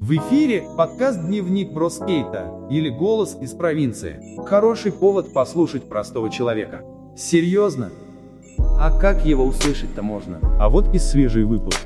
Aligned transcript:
В 0.00 0.10
эфире 0.16 0.64
подкаст 0.76 1.24
«Дневник 1.26 1.72
Броскейта» 1.72 2.68
или 2.70 2.90
«Голос 2.90 3.38
из 3.40 3.52
провинции». 3.52 4.20
Хороший 4.44 4.92
повод 4.92 5.32
послушать 5.32 5.88
простого 5.88 6.30
человека. 6.30 6.82
Серьезно? 7.16 7.90
А 8.58 8.90
как 8.98 9.24
его 9.24 9.44
услышать-то 9.44 10.02
можно? 10.02 10.40
А 10.60 10.68
вот 10.68 10.94
и 10.94 10.98
свежий 10.98 11.44
выпуск. 11.44 11.80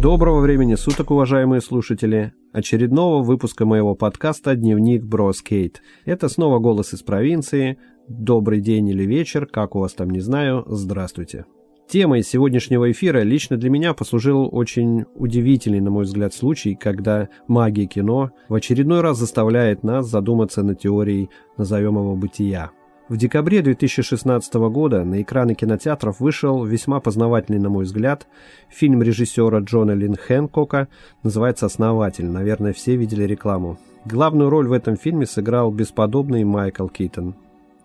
Доброго 0.00 0.40
времени 0.40 0.74
суток, 0.74 1.10
уважаемые 1.10 1.60
слушатели. 1.60 2.32
Очередного 2.52 3.22
выпуска 3.22 3.66
моего 3.66 3.94
подкаста 3.94 4.54
«Дневник 4.54 5.04
Броскейт». 5.04 5.82
Это 6.04 6.28
снова 6.28 6.60
голос 6.60 6.94
из 6.94 7.02
провинции. 7.02 7.78
Добрый 8.08 8.60
день 8.60 8.88
или 8.88 9.04
вечер, 9.04 9.46
как 9.46 9.76
у 9.76 9.80
вас 9.80 9.92
там, 9.92 10.10
не 10.10 10.20
знаю. 10.20 10.64
Здравствуйте. 10.66 11.44
Темой 11.88 12.22
сегодняшнего 12.22 12.90
эфира 12.90 13.22
лично 13.22 13.56
для 13.56 13.68
меня 13.68 13.92
послужил 13.92 14.48
очень 14.50 15.04
удивительный, 15.14 15.80
на 15.80 15.90
мой 15.90 16.04
взгляд, 16.04 16.32
случай, 16.32 16.74
когда 16.74 17.28
магия 17.48 17.86
кино 17.86 18.30
в 18.48 18.54
очередной 18.54 19.02
раз 19.02 19.18
заставляет 19.18 19.82
нас 19.82 20.06
задуматься 20.06 20.62
над 20.62 20.80
теорией 20.80 21.28
назовем 21.58 22.18
бытия. 22.18 22.70
В 23.08 23.18
декабре 23.18 23.60
2016 23.60 24.54
года 24.54 25.04
на 25.04 25.20
экраны 25.20 25.54
кинотеатров 25.54 26.20
вышел 26.20 26.64
весьма 26.64 26.98
познавательный, 26.98 27.58
на 27.58 27.68
мой 27.68 27.84
взгляд, 27.84 28.26
фильм 28.70 29.02
режиссера 29.02 29.58
Джона 29.58 29.90
Лин 29.90 30.14
Хэнкока, 30.14 30.88
называется 31.22 31.66
«Основатель», 31.66 32.26
наверное, 32.26 32.72
все 32.72 32.96
видели 32.96 33.24
рекламу. 33.24 33.78
Главную 34.06 34.48
роль 34.48 34.66
в 34.66 34.72
этом 34.72 34.96
фильме 34.96 35.26
сыграл 35.26 35.70
бесподобный 35.70 36.44
Майкл 36.44 36.88
Китон. 36.88 37.34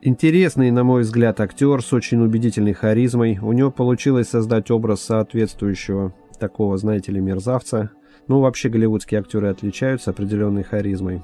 Интересный, 0.01 0.69
на 0.69 0.83
мой 0.83 1.01
взгляд, 1.01 1.41
актер 1.41 1.81
с 1.81 1.91
очень 1.91 2.21
убедительной 2.21 2.73
харизмой. 2.73 3.39
У 3.41 3.51
него 3.51 3.71
получилось 3.71 4.29
создать 4.29 4.69
образ 4.69 5.01
соответствующего 5.01 6.13
такого, 6.39 6.77
знаете 6.77 7.11
ли, 7.11 7.19
мерзавца. 7.19 7.89
Ну, 8.27 8.39
вообще 8.41 8.69
голливудские 8.69 9.21
актеры 9.21 9.47
отличаются 9.47 10.11
определенной 10.11 10.61
харизмой. 10.61 11.23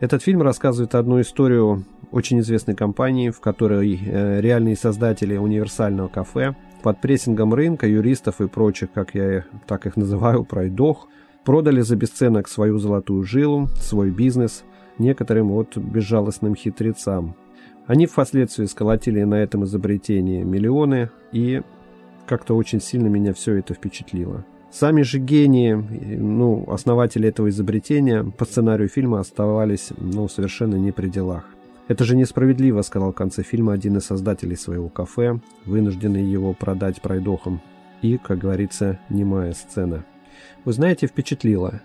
Этот 0.00 0.22
фильм 0.22 0.40
рассказывает 0.40 0.94
одну 0.94 1.20
историю 1.20 1.84
очень 2.10 2.40
известной 2.40 2.74
компании, 2.74 3.28
в 3.28 3.40
которой 3.40 4.00
э, 4.02 4.40
реальные 4.40 4.76
создатели 4.76 5.36
универсального 5.36 6.08
кафе 6.08 6.56
под 6.82 7.02
прессингом 7.02 7.52
рынка, 7.52 7.86
юристов 7.86 8.40
и 8.40 8.48
прочих, 8.48 8.92
как 8.92 9.14
я 9.14 9.44
так 9.66 9.84
их 9.84 9.96
называю, 9.96 10.44
пройдох, 10.44 11.08
продали 11.44 11.82
за 11.82 11.96
бесценок 11.96 12.48
свою 12.48 12.78
золотую 12.78 13.24
жилу, 13.24 13.68
свой 13.78 14.10
бизнес 14.10 14.64
некоторым 14.98 15.48
вот 15.48 15.76
безжалостным 15.76 16.54
хитрецам– 16.54 17.36
они 17.86 18.06
впоследствии 18.06 18.66
сколотили 18.66 19.22
на 19.22 19.36
этом 19.36 19.64
изобретении 19.64 20.42
миллионы, 20.42 21.10
и 21.32 21.62
как-то 22.26 22.56
очень 22.56 22.80
сильно 22.80 23.06
меня 23.06 23.32
все 23.32 23.54
это 23.54 23.74
впечатлило. 23.74 24.44
Сами 24.70 25.02
же 25.02 25.18
гении, 25.18 25.72
ну, 25.72 26.64
основатели 26.68 27.28
этого 27.28 27.48
изобретения 27.48 28.24
по 28.24 28.44
сценарию 28.44 28.88
фильма 28.88 29.20
оставались, 29.20 29.90
ну, 29.96 30.28
совершенно 30.28 30.74
не 30.74 30.92
при 30.92 31.08
делах. 31.08 31.44
«Это 31.88 32.04
же 32.04 32.16
несправедливо»,— 32.16 32.80
сказал 32.82 33.12
в 33.12 33.14
конце 33.14 33.42
фильма 33.44 33.72
один 33.72 33.96
из 33.96 34.04
создателей 34.04 34.56
своего 34.56 34.88
кафе, 34.88 35.40
вынужденный 35.64 36.24
его 36.24 36.52
продать 36.52 37.00
пройдохам. 37.00 37.60
И, 38.02 38.18
как 38.18 38.38
говорится, 38.38 38.98
немая 39.08 39.52
сцена. 39.52 40.04
Вы 40.64 40.72
знаете, 40.72 41.06
впечатлило. 41.06 41.80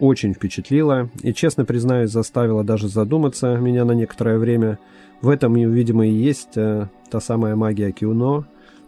Очень 0.00 0.34
впечатлило, 0.34 1.10
и, 1.22 1.32
честно 1.32 1.64
признаюсь, 1.64 2.10
заставило 2.10 2.64
даже 2.64 2.88
задуматься 2.88 3.56
меня 3.56 3.84
на 3.84 3.92
некоторое 3.92 4.38
время— 4.38 4.78
в 5.20 5.28
этом, 5.28 5.54
видимо, 5.54 6.06
и 6.06 6.10
есть 6.10 6.56
э, 6.56 6.88
та 7.10 7.20
самая 7.20 7.54
магия 7.54 7.92
Киуно, 7.92 8.46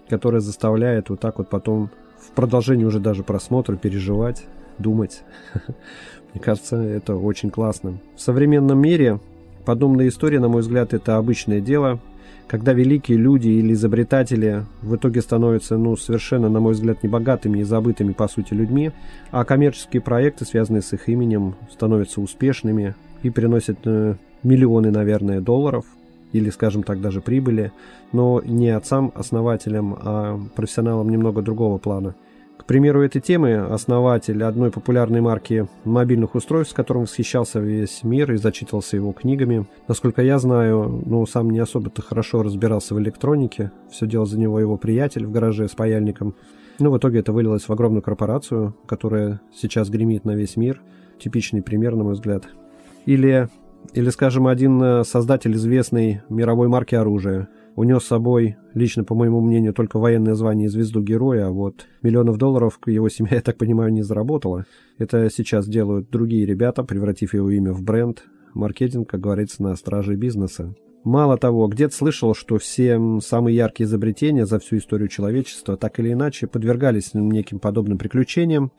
которая 0.08 0.40
заставляет 0.40 1.10
вот 1.10 1.20
так 1.20 1.38
вот 1.38 1.50
потом 1.50 1.90
в 2.18 2.30
продолжении 2.30 2.84
уже 2.84 3.00
даже 3.00 3.22
просмотра 3.22 3.76
переживать, 3.76 4.44
думать. 4.78 5.22
Мне 6.32 6.42
кажется, 6.42 6.76
это 6.76 7.16
очень 7.16 7.50
классно. 7.50 7.98
В 8.16 8.20
современном 8.20 8.80
мире 8.80 9.20
подобная 9.66 10.08
история, 10.08 10.40
на 10.40 10.48
мой 10.48 10.62
взгляд, 10.62 10.94
это 10.94 11.18
обычное 11.18 11.60
дело, 11.60 12.00
когда 12.46 12.72
великие 12.72 13.18
люди 13.18 13.48
или 13.48 13.72
изобретатели 13.72 14.64
в 14.82 14.96
итоге 14.96 15.22
становятся, 15.22 15.76
ну, 15.78 15.96
совершенно, 15.96 16.48
на 16.48 16.60
мой 16.60 16.74
взгляд, 16.74 17.02
небогатыми 17.02 17.60
и 17.60 17.64
забытыми, 17.64 18.12
по 18.12 18.28
сути, 18.28 18.54
людьми, 18.54 18.92
а 19.30 19.44
коммерческие 19.44 20.02
проекты, 20.02 20.44
связанные 20.44 20.82
с 20.82 20.92
их 20.92 21.08
именем, 21.08 21.54
становятся 21.70 22.20
успешными 22.20 22.94
и 23.22 23.30
приносят 23.30 23.78
э, 23.84 24.16
миллионы, 24.42 24.90
наверное, 24.90 25.40
долларов– 25.40 25.84
или, 26.32 26.50
скажем 26.50 26.82
так, 26.82 27.00
даже 27.00 27.20
прибыли, 27.20 27.72
но 28.12 28.42
не 28.44 28.70
отцам-основателям, 28.70 29.96
а 30.00 30.40
профессионалам 30.56 31.10
немного 31.10 31.42
другого 31.42 31.78
плана. 31.78 32.14
К 32.56 32.64
примеру 32.64 33.02
этой 33.02 33.20
темы 33.20 33.56
основатель 33.56 34.42
одной 34.44 34.70
популярной 34.70 35.20
марки 35.20 35.66
мобильных 35.84 36.34
устройств, 36.34 36.72
с 36.72 36.76
которым 36.76 37.02
восхищался 37.02 37.58
весь 37.58 38.04
мир 38.04 38.32
и 38.32 38.36
зачитывался 38.36 38.96
его 38.96 39.12
книгами. 39.12 39.66
Насколько 39.88 40.22
я 40.22 40.38
знаю, 40.38 41.02
ну, 41.04 41.26
сам 41.26 41.50
не 41.50 41.58
особо-то 41.58 42.02
хорошо 42.02 42.42
разбирался 42.42 42.94
в 42.94 43.00
электронике. 43.00 43.72
Все 43.90 44.06
делал 44.06 44.26
за 44.26 44.38
него 44.38 44.60
его 44.60 44.76
приятель 44.76 45.26
в 45.26 45.32
гараже 45.32 45.68
с 45.68 45.72
паяльником. 45.72 46.34
Ну, 46.78 46.90
в 46.90 46.98
итоге 46.98 47.18
это 47.18 47.32
вылилось 47.32 47.68
в 47.68 47.72
огромную 47.72 48.02
корпорацию, 48.02 48.76
которая 48.86 49.40
сейчас 49.52 49.90
гремит 49.90 50.24
на 50.24 50.34
весь 50.34 50.56
мир. 50.56 50.80
Типичный 51.18 51.62
пример, 51.62 51.96
на 51.96 52.04
мой 52.04 52.14
взгляд. 52.14 52.44
Или 53.06 53.48
или, 53.94 54.10
скажем, 54.10 54.46
один 54.46 54.80
э, 54.82 55.04
создатель 55.04 55.54
известной 55.54 56.22
мировой 56.28 56.68
марки 56.68 56.94
оружия 56.94 57.48
унес 57.76 58.02
с 58.02 58.06
собой, 58.06 58.56
лично, 58.74 59.04
по 59.04 59.14
моему 59.14 59.40
мнению, 59.40 59.74
только 59.74 59.98
военное 59.98 60.34
звание 60.34 60.66
и 60.66 60.70
звезду 60.70 61.02
героя, 61.02 61.46
а 61.46 61.50
вот 61.50 61.86
миллионов 62.02 62.38
долларов 62.38 62.78
его 62.86 63.08
семья, 63.08 63.36
я 63.36 63.42
так 63.42 63.58
понимаю, 63.58 63.92
не 63.92 64.02
заработала. 64.02 64.66
Это 64.98 65.30
сейчас 65.30 65.66
делают 65.66 66.10
другие 66.10 66.46
ребята, 66.46 66.84
превратив 66.84 67.34
его 67.34 67.50
имя 67.50 67.72
в 67.72 67.82
бренд. 67.82 68.24
Маркетинг, 68.54 69.08
как 69.08 69.20
говорится, 69.20 69.62
на 69.62 69.74
страже 69.76 70.14
бизнеса. 70.14 70.74
Мало 71.04 71.36
того, 71.36 71.66
где-то 71.66 71.94
слышал, 71.94 72.34
что 72.34 72.58
все 72.58 73.00
самые 73.20 73.56
яркие 73.56 73.86
изобретения 73.86 74.46
за 74.46 74.60
всю 74.60 74.76
историю 74.76 75.08
человечества 75.08 75.76
так 75.76 75.98
или 75.98 76.12
иначе 76.12 76.46
подвергались 76.46 77.12
неким 77.14 77.58
подобным 77.58 77.98
приключениям, 77.98 78.70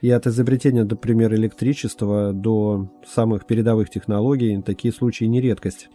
и 0.00 0.10
от 0.10 0.26
изобретения, 0.26 0.84
например, 0.84 1.34
электричества 1.34 2.32
до 2.32 2.90
самых 3.06 3.46
передовых 3.46 3.88
технологий 3.88 4.60
такие 4.62 4.92
случаи 4.92 5.24
не 5.24 5.40
редкость. 5.40 5.88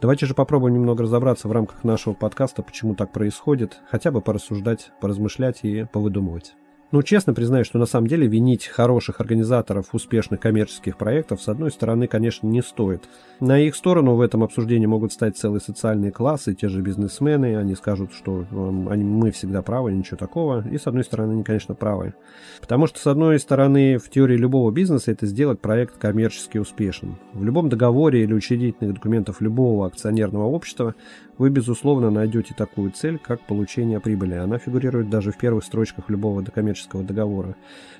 Давайте 0.00 0.26
же 0.26 0.34
попробуем 0.34 0.74
немного 0.74 1.02
разобраться 1.02 1.48
в 1.48 1.52
рамках 1.52 1.82
нашего 1.82 2.14
подкаста, 2.14 2.62
почему 2.62 2.94
так 2.94 3.12
происходит, 3.12 3.80
хотя 3.90 4.12
бы 4.12 4.20
порассуждать, 4.20 4.92
поразмышлять 5.00 5.64
и 5.64 5.86
повыдумывать. 5.92 6.54
Ну, 6.90 7.02
честно 7.02 7.34
признаюсь, 7.34 7.66
что 7.66 7.78
на 7.78 7.84
самом 7.84 8.06
деле 8.06 8.26
винить 8.26 8.66
хороших 8.66 9.20
организаторов 9.20 9.88
успешных 9.92 10.40
коммерческих 10.40 10.96
проектов, 10.96 11.42
с 11.42 11.48
одной 11.48 11.70
стороны, 11.70 12.06
конечно, 12.06 12.46
не 12.46 12.62
стоит. 12.62 13.04
На 13.40 13.60
их 13.60 13.76
сторону 13.76 14.14
в 14.14 14.22
этом 14.22 14.42
обсуждении 14.42 14.86
могут 14.86 15.12
стать 15.12 15.36
целые 15.36 15.60
социальные 15.60 16.12
классы, 16.12 16.54
те 16.54 16.70
же 16.70 16.80
бизнесмены, 16.80 17.58
они 17.58 17.74
скажут, 17.74 18.14
что 18.14 18.46
э, 18.50 18.86
они, 18.90 19.04
мы 19.04 19.32
всегда 19.32 19.60
правы, 19.60 19.92
ничего 19.92 20.16
такого, 20.16 20.66
и 20.66 20.78
с 20.78 20.86
одной 20.86 21.04
стороны, 21.04 21.32
они, 21.32 21.44
конечно, 21.44 21.74
правы. 21.74 22.14
Потому 22.58 22.86
что, 22.86 22.98
с 22.98 23.06
одной 23.06 23.38
стороны, 23.38 23.98
в 23.98 24.08
теории 24.08 24.38
любого 24.38 24.70
бизнеса 24.70 25.12
это 25.12 25.26
сделать 25.26 25.60
проект 25.60 25.98
коммерчески 25.98 26.56
успешным. 26.56 27.18
В 27.34 27.44
любом 27.44 27.68
договоре 27.68 28.22
или 28.22 28.32
учредительных 28.32 28.94
документах 28.94 29.42
любого 29.42 29.86
акционерного 29.86 30.46
общества 30.46 30.94
вы, 31.38 31.50
безусловно, 31.50 32.10
найдете 32.10 32.52
такую 32.54 32.90
цель, 32.90 33.18
как 33.18 33.40
получение 33.40 34.00
прибыли. 34.00 34.34
Она 34.34 34.58
фигурирует 34.58 35.08
даже 35.08 35.32
в 35.32 35.38
первых 35.38 35.64
строчках 35.64 36.10
любого 36.10 36.42
коммерческого 36.42 37.04
договора. 37.04 37.54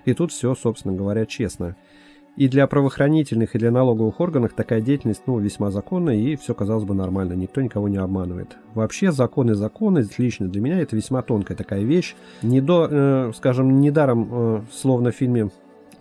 И 0.04 0.12
тут 0.12 0.32
все, 0.32 0.54
собственно 0.54 0.94
говоря, 0.94 1.24
честно. 1.24 1.76
И 2.36 2.46
для 2.46 2.68
правоохранительных 2.68 3.56
и 3.56 3.58
для 3.58 3.72
налоговых 3.72 4.20
органов 4.20 4.52
такая 4.54 4.80
деятельность 4.80 5.22
ну, 5.26 5.40
весьма 5.40 5.72
законна, 5.72 6.10
и 6.10 6.36
все, 6.36 6.54
казалось 6.54 6.84
бы, 6.84 6.94
нормально, 6.94 7.32
никто 7.32 7.60
никого 7.60 7.88
не 7.88 7.96
обманывает. 7.96 8.56
Вообще, 8.74 9.10
законы 9.10 9.54
законы, 9.54 10.06
лично 10.18 10.46
для 10.46 10.60
меня 10.60 10.80
это 10.80 10.94
весьма 10.94 11.22
тонкая 11.22 11.56
такая 11.56 11.82
вещь. 11.82 12.14
Не 12.42 12.60
до, 12.60 12.86
э, 12.88 13.32
скажем, 13.36 13.80
недаром, 13.80 14.28
э, 14.30 14.60
словно 14.72 15.10
в 15.10 15.16
фильме 15.16 15.50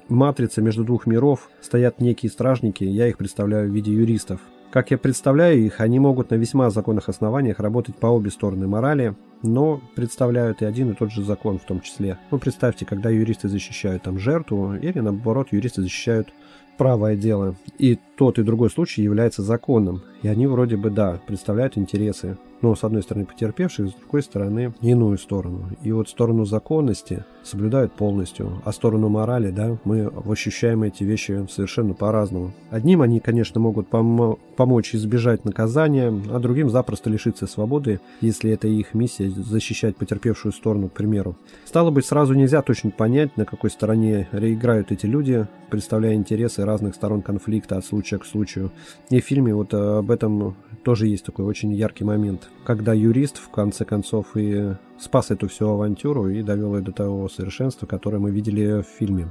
«Матрица» 0.09 0.61
между 0.61 0.83
двух 0.83 1.07
миров 1.07 1.49
стоят 1.59 1.99
некие 1.99 2.29
стражники, 2.29 2.83
я 2.83 3.07
их 3.07 3.17
представляю 3.17 3.71
в 3.71 3.73
виде 3.73 3.91
юристов. 3.91 4.39
Как 4.77 4.91
я 4.91 4.99
представляю 4.99 5.59
их, 5.65 5.81
они 5.81 5.97
могут 5.97 6.29
на 6.29 6.35
весьма 6.35 6.69
законных 6.69 7.09
основаниях 7.09 7.59
работать 7.59 7.95
по 7.95 8.05
обе 8.05 8.29
стороны 8.29 8.67
морали, 8.67 9.15
но 9.41 9.81
представляют 9.95 10.61
и 10.61 10.65
один 10.65 10.91
и 10.91 10.93
тот 10.93 11.11
же 11.11 11.23
закон 11.23 11.57
в 11.57 11.63
том 11.63 11.81
числе. 11.81 12.19
Ну, 12.29 12.37
представьте, 12.37 12.85
когда 12.85 13.09
юристы 13.09 13.49
защищают 13.49 14.03
там 14.03 14.19
жертву, 14.19 14.75
или 14.75 14.99
наоборот, 14.99 15.47
юристы 15.49 15.81
защищают 15.81 16.31
правое 16.77 17.15
дело. 17.15 17.55
И 17.79 17.97
тот 18.17 18.37
и 18.37 18.43
другой 18.43 18.69
случай 18.69 19.01
является 19.01 19.41
законным. 19.41 20.03
И 20.21 20.27
они 20.27 20.47
вроде 20.47 20.77
бы, 20.77 20.89
да, 20.89 21.19
представляют 21.27 21.77
интересы 21.77 22.37
но 22.61 22.75
с 22.75 22.83
одной 22.83 23.03
стороны 23.03 23.25
потерпевших, 23.25 23.89
с 23.89 23.93
другой 23.93 24.23
стороны 24.23 24.73
иную 24.81 25.17
сторону. 25.17 25.69
И 25.83 25.91
вот 25.91 26.09
сторону 26.09 26.45
законности 26.45 27.23
соблюдают 27.43 27.93
полностью, 27.93 28.61
а 28.65 28.71
сторону 28.73 29.09
морали, 29.09 29.51
да, 29.51 29.77
мы 29.85 30.11
ощущаем 30.25 30.83
эти 30.83 31.03
вещи 31.03 31.47
совершенно 31.49 31.93
по-разному. 31.93 32.51
Одним 32.69 33.01
они, 33.01 33.19
конечно, 33.19 33.59
могут 33.61 33.89
пом- 33.89 34.37
помочь 34.55 34.93
избежать 34.95 35.45
наказания, 35.45 36.13
а 36.29 36.39
другим 36.39 36.69
запросто 36.69 37.09
лишиться 37.09 37.47
свободы, 37.47 38.01
если 38.21 38.51
это 38.51 38.67
их 38.67 38.93
миссия 38.93 39.29
защищать 39.29 39.95
потерпевшую 39.95 40.51
сторону, 40.51 40.89
к 40.89 40.93
примеру. 40.93 41.37
Стало 41.65 41.91
быть, 41.91 42.05
сразу 42.05 42.33
нельзя 42.33 42.61
точно 42.61 42.91
понять, 42.91 43.37
на 43.37 43.45
какой 43.45 43.69
стороне 43.69 44.27
реиграют 44.31 44.91
эти 44.91 45.05
люди, 45.05 45.47
представляя 45.69 46.15
интересы 46.15 46.65
разных 46.65 46.95
сторон 46.95 47.21
конфликта 47.21 47.77
от 47.77 47.85
случая 47.85 48.17
к 48.17 48.25
случаю. 48.25 48.71
И 49.09 49.21
в 49.21 49.25
фильме 49.25 49.53
вот 49.53 49.73
э, 49.73 50.01
об 50.07 50.11
этом 50.11 50.55
тоже 50.83 51.07
есть 51.07 51.25
такой 51.25 51.43
очень 51.43 51.73
яркий 51.73 52.05
момент, 52.05 52.49
когда 52.63 52.93
юрист 52.93 53.39
в 53.39 53.49
конце 53.49 53.83
концов 53.83 54.37
и 54.37 54.73
спас 54.97 55.31
эту 55.31 55.49
всю 55.49 55.67
авантюру 55.67 56.29
и 56.29 56.41
довел 56.41 56.77
ее 56.77 56.81
до 56.81 56.93
того 56.93 57.27
совершенства, 57.27 57.85
которое 57.87 58.19
мы 58.19 58.31
видели 58.31 58.81
в 58.81 58.85
фильме. 58.85 59.27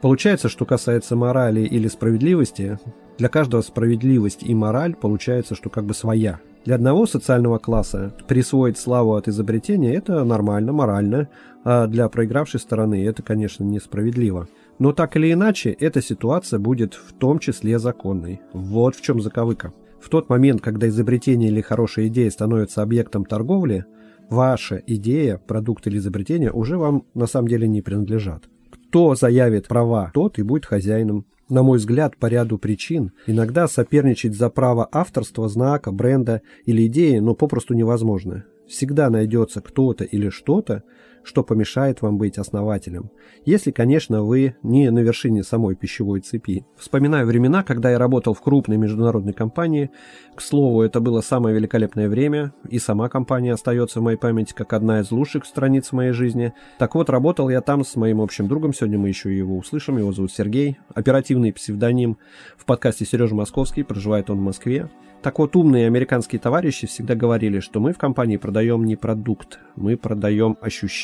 Получается, 0.00 0.48
что 0.48 0.64
касается 0.64 1.16
морали 1.16 1.62
или 1.62 1.88
справедливости, 1.88 2.78
для 3.18 3.28
каждого 3.28 3.60
справедливость 3.62 4.44
и 4.44 4.54
мораль 4.54 4.94
получается, 4.94 5.56
что 5.56 5.68
как 5.68 5.84
бы 5.84 5.94
своя. 5.94 6.38
Для 6.64 6.76
одного 6.76 7.06
социального 7.06 7.58
класса 7.58 8.14
присвоить 8.28 8.78
славу 8.78 9.14
от 9.14 9.26
изобретения– 9.26 9.94
это 9.96 10.22
нормально, 10.22 10.72
морально, 10.72 11.28
а 11.64 11.88
для 11.88 12.08
проигравшей 12.08 12.60
стороны 12.60 13.04
это, 13.04 13.24
конечно, 13.24 13.64
несправедливо. 13.64 14.46
Но 14.78 14.92
так 14.92 15.16
или 15.16 15.32
иначе, 15.32 15.70
эта 15.70 16.00
ситуация 16.00 16.60
будет 16.60 16.94
в 16.94 17.14
том 17.14 17.40
числе 17.40 17.80
законной. 17.80 18.40
Вот 18.52 18.94
в 18.94 19.02
чем 19.02 19.20
заковыка. 19.20 19.72
В 20.00 20.08
тот 20.08 20.28
момент, 20.28 20.60
когда 20.60 20.88
изобретение 20.88 21.50
или 21.50 21.60
хорошая 21.60 22.06
идея 22.08 22.30
становится 22.30 22.82
объектом 22.82 23.24
торговли, 23.24 23.84
ваша 24.28 24.82
идея, 24.86 25.38
продукт 25.38 25.86
или 25.86 25.98
изобретение 25.98 26.50
уже 26.52 26.78
вам 26.78 27.04
на 27.14 27.26
самом 27.26 27.48
деле 27.48 27.68
не 27.68 27.82
принадлежат. 27.82 28.44
Кто 28.88 29.14
заявит 29.14 29.68
права, 29.68 30.10
тот 30.14 30.38
и 30.38 30.42
будет 30.42 30.66
хозяином. 30.66 31.26
На 31.48 31.62
мой 31.62 31.78
взгляд, 31.78 32.16
по 32.16 32.26
ряду 32.26 32.58
причин, 32.58 33.12
иногда 33.26 33.66
соперничать 33.66 34.36
за 34.36 34.50
право 34.50 34.88
авторства, 34.90 35.48
знака, 35.48 35.90
бренда 35.90 36.42
или 36.64 36.86
идеи, 36.86 37.18
но 37.18 37.34
попросту 37.34 37.74
невозможно. 37.74 38.44
Всегда 38.68 39.10
найдется 39.10 39.60
кто-то 39.60 40.04
или 40.04 40.28
что-то, 40.28 40.84
что 41.22 41.42
помешает 41.42 42.02
вам 42.02 42.18
быть 42.18 42.38
основателем. 42.38 43.10
Если, 43.44 43.70
конечно, 43.70 44.22
вы 44.22 44.56
не 44.62 44.90
на 44.90 45.00
вершине 45.00 45.42
самой 45.42 45.74
пищевой 45.74 46.20
цепи. 46.20 46.64
Вспоминаю 46.76 47.26
времена, 47.26 47.62
когда 47.62 47.90
я 47.90 47.98
работал 47.98 48.34
в 48.34 48.40
крупной 48.40 48.76
международной 48.76 49.32
компании. 49.32 49.90
К 50.34 50.40
слову, 50.40 50.82
это 50.82 51.00
было 51.00 51.20
самое 51.20 51.54
великолепное 51.54 52.08
время, 52.08 52.52
и 52.68 52.78
сама 52.78 53.08
компания 53.08 53.52
остается 53.52 54.00
в 54.00 54.02
моей 54.02 54.16
памяти 54.16 54.54
как 54.54 54.72
одна 54.72 55.00
из 55.00 55.10
лучших 55.10 55.44
страниц 55.44 55.92
моей 55.92 56.12
жизни. 56.12 56.52
Так 56.78 56.94
вот, 56.94 57.10
работал 57.10 57.48
я 57.48 57.60
там 57.60 57.84
с 57.84 57.96
моим 57.96 58.20
общим 58.20 58.48
другом, 58.48 58.72
сегодня 58.72 58.98
мы 58.98 59.08
еще 59.08 59.36
его 59.36 59.56
услышим, 59.56 59.98
его 59.98 60.12
зовут 60.12 60.32
Сергей, 60.32 60.78
оперативный 60.94 61.52
псевдоним 61.52 62.18
в 62.56 62.64
подкасте 62.64 63.04
Сережа 63.04 63.34
Московский, 63.34 63.82
проживает 63.82 64.30
он 64.30 64.38
в 64.38 64.42
Москве. 64.42 64.88
Так 65.22 65.38
вот, 65.38 65.54
умные 65.54 65.86
американские 65.86 66.40
товарищи 66.40 66.86
всегда 66.86 67.14
говорили, 67.14 67.60
что 67.60 67.78
мы 67.78 67.92
в 67.92 67.98
компании 67.98 68.38
продаем 68.38 68.84
не 68.84 68.96
продукт, 68.96 69.58
мы 69.76 69.98
продаем 69.98 70.56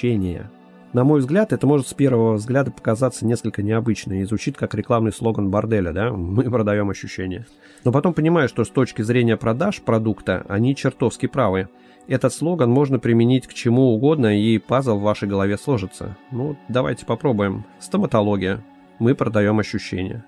ощущения. 0.07 0.51
На 0.93 1.05
мой 1.05 1.21
взгляд, 1.21 1.53
это 1.53 1.67
может 1.67 1.89
с 1.89 1.95
первого 1.95 2.35
взгляда 2.35 2.71
показаться 2.71 3.27
несколько 3.27 3.63
необычно 3.63 4.21
и 4.21 4.25
звучит 4.25 4.57
как 4.57 4.75
рекламный 4.75 5.13
слоган 5.13 5.51
борделя, 5.51 5.93
да, 5.93 6.11
мы 6.17 6.45
продаем 6.45 6.89
ощущения. 6.91 7.47
Но 7.85 7.93
потом 7.93 8.15
понимаю, 8.15 8.49
что 8.49 8.65
с 8.65 8.71
точки 8.71 9.03
зрения 9.03 9.37
продаж 9.37 9.83
продукта 9.83 10.45
они 10.49 10.75
чертовски 10.75 11.27
правы. 11.27 11.69
Этот 12.09 12.33
слоган 12.33 12.71
можно 12.71 13.01
применить 13.01 13.49
к 13.49 13.53
чему 13.53 13.93
угодно, 13.95 14.39
и 14.39 14.59
пазл 14.59 14.99
в 14.99 15.03
вашей 15.03 15.29
голове 15.29 15.59
сложится. 15.59 16.17
Ну, 16.31 16.57
давайте 16.69 17.05
попробуем. 17.05 17.65
Стоматология. 17.81 18.63
Мы 19.01 19.15
продаем 19.17 19.59
ощущения. 19.59 20.25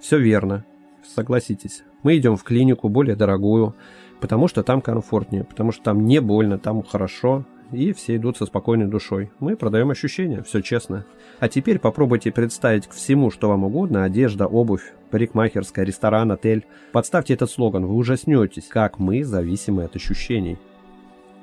Все 0.00 0.18
верно. 0.18 0.64
Согласитесь. 1.14 1.84
Мы 2.02 2.16
идем 2.16 2.36
в 2.36 2.42
клинику, 2.42 2.88
более 2.88 3.14
дорогую, 3.14 3.76
потому 4.20 4.48
что 4.48 4.64
там 4.64 4.80
комфортнее, 4.80 5.44
потому 5.44 5.70
что 5.70 5.84
там 5.84 6.04
не 6.04 6.20
больно, 6.20 6.58
там 6.58 6.82
хорошо, 6.82 7.44
и 7.72 7.92
все 7.92 8.16
идут 8.16 8.36
со 8.36 8.46
спокойной 8.46 8.86
душой. 8.86 9.30
Мы 9.38 9.56
продаем 9.56 9.90
ощущения, 9.90 10.42
все 10.42 10.60
честно. 10.60 11.04
А 11.38 11.48
теперь 11.48 11.78
попробуйте 11.78 12.30
представить 12.30 12.86
к 12.86 12.92
всему, 12.92 13.30
что 13.30 13.48
вам 13.48 13.64
угодно, 13.64 14.04
одежда, 14.04 14.46
обувь, 14.46 14.92
парикмахерская, 15.10 15.84
ресторан, 15.84 16.32
отель. 16.32 16.66
Подставьте 16.92 17.34
этот 17.34 17.50
слоган, 17.50 17.86
вы 17.86 17.94
ужаснетесь, 17.94 18.68
как 18.68 18.98
мы 18.98 19.24
зависимы 19.24 19.84
от 19.84 19.96
ощущений. 19.96 20.58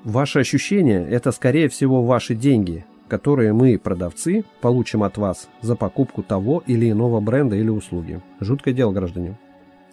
Ваши 0.04 0.40
ощущения– 0.40 1.06
это, 1.10 1.32
скорее 1.32 1.70
всего, 1.70 2.04
ваши 2.04 2.36
деньги, 2.36 2.86
которые 3.08 3.54
мы, 3.54 3.78
продавцы, 3.78 4.44
получим 4.62 5.04
от 5.04 5.18
вас 5.18 5.50
за 5.62 5.76
покупку 5.76 6.24
того 6.24 6.64
или 6.66 6.92
иного 6.92 7.20
бренда 7.20 7.56
или 7.56 7.70
услуги. 7.70 8.22
Жуткое 8.40 8.74
дело, 8.74 8.92
граждане. 8.92 9.38